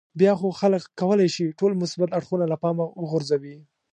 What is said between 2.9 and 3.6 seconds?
وغورځوي.